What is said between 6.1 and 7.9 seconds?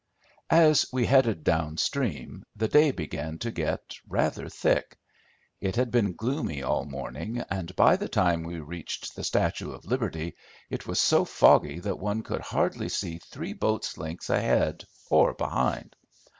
gloomy all morning, and